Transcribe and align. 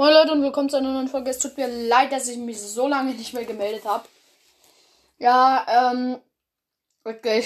Moin 0.00 0.14
Leute 0.14 0.32
und 0.32 0.40
willkommen 0.40 0.70
zu 0.70 0.78
einer 0.78 0.94
neuen 0.94 1.08
Folge. 1.08 1.28
Es 1.28 1.40
tut 1.40 1.58
mir 1.58 1.68
leid, 1.68 2.10
dass 2.10 2.26
ich 2.26 2.38
mich 2.38 2.58
so 2.58 2.88
lange 2.88 3.12
nicht 3.12 3.34
mehr 3.34 3.44
gemeldet 3.44 3.84
habe. 3.84 4.08
Ja, 5.18 5.92
ähm, 5.92 6.18
okay. 7.04 7.44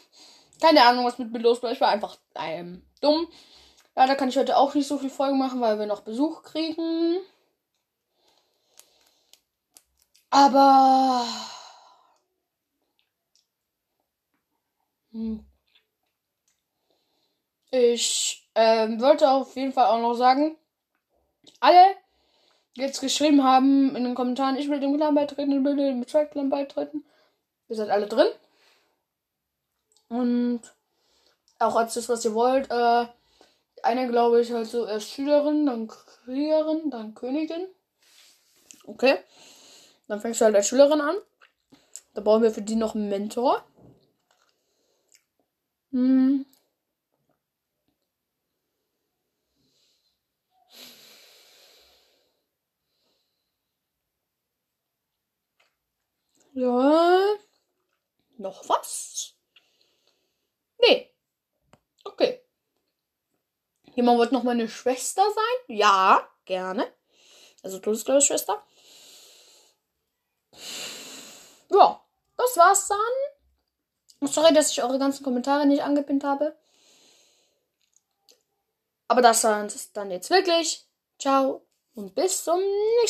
Keine 0.60 0.84
Ahnung, 0.84 1.06
was 1.06 1.16
mit 1.16 1.32
mir 1.32 1.38
los 1.38 1.62
war. 1.62 1.72
Ich 1.72 1.80
war 1.80 1.88
einfach 1.88 2.18
ähm, 2.34 2.82
dumm. 3.00 3.26
Leider 3.94 4.14
kann 4.14 4.28
ich 4.28 4.36
heute 4.36 4.58
auch 4.58 4.74
nicht 4.74 4.86
so 4.86 4.98
viel 4.98 5.08
Folgen 5.08 5.38
machen, 5.38 5.62
weil 5.62 5.78
wir 5.78 5.86
noch 5.86 6.02
Besuch 6.02 6.42
kriegen. 6.42 7.16
Aber. 10.28 11.24
Hm. 15.12 15.46
Ich 17.70 18.46
ähm, 18.54 19.00
wollte 19.00 19.30
auf 19.30 19.56
jeden 19.56 19.72
Fall 19.72 19.86
auch 19.86 20.02
noch 20.02 20.12
sagen, 20.12 20.58
alle 21.60 21.96
jetzt 22.74 23.00
geschrieben 23.00 23.42
haben 23.42 23.96
in 23.96 24.04
den 24.04 24.14
Kommentaren, 24.14 24.56
ich 24.56 24.68
will 24.68 24.80
dem 24.80 24.96
Clan 24.96 25.14
beitreten, 25.14 25.52
ich 25.52 25.64
will 25.64 25.76
dem 25.76 26.06
Track 26.06 26.32
Clan 26.32 26.50
beitreten. 26.50 27.04
Ihr 27.68 27.76
seid 27.76 27.90
alle 27.90 28.06
drin. 28.06 28.28
Und 30.08 30.60
auch 31.58 31.76
als 31.76 31.94
das, 31.94 32.08
was 32.08 32.24
ihr 32.24 32.34
wollt, 32.34 32.70
äh, 32.70 33.06
eine 33.82 34.08
glaube 34.08 34.40
ich 34.40 34.52
halt 34.52 34.66
so 34.66 34.86
erst 34.86 35.10
Schülerin, 35.10 35.66
dann 35.66 35.88
Kriegerin, 35.88 36.90
dann 36.90 37.14
Königin. 37.14 37.66
Okay. 38.86 39.18
Dann 40.08 40.20
fängst 40.20 40.40
du 40.40 40.44
halt 40.44 40.54
als 40.54 40.68
Schülerin 40.68 41.00
an. 41.00 41.16
Da 42.14 42.20
brauchen 42.20 42.42
wir 42.42 42.50
für 42.50 42.62
die 42.62 42.76
noch 42.76 42.94
einen 42.94 43.08
Mentor. 43.08 43.64
Hm. 45.90 46.46
Ja. 56.56 57.36
Noch 58.38 58.66
was? 58.66 59.34
Nee. 60.78 61.14
Okay. 62.02 62.40
Jemand 63.94 64.18
wollte 64.18 64.32
noch 64.32 64.42
meine 64.42 64.66
Schwester 64.66 65.22
sein? 65.22 65.76
Ja, 65.76 66.26
gerne. 66.46 66.90
Also 67.62 67.78
Todesglaubschwester. 67.78 68.64
Ja, 71.68 72.02
das 72.38 72.56
war's 72.56 72.88
dann. 72.88 74.26
Sorry, 74.26 74.54
dass 74.54 74.70
ich 74.70 74.82
eure 74.82 74.98
ganzen 74.98 75.24
Kommentare 75.24 75.66
nicht 75.66 75.82
angepinnt 75.82 76.24
habe. 76.24 76.56
Aber 79.08 79.20
das 79.20 79.44
war 79.44 79.62
es 79.66 79.92
dann 79.92 80.10
jetzt 80.10 80.30
wirklich. 80.30 80.86
Ciao 81.18 81.66
und 81.94 82.14
bis 82.14 82.44
zum 82.44 82.60
nächsten 82.60 82.64
Mal. 82.96 83.04